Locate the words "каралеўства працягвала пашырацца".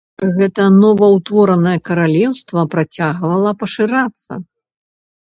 1.89-4.31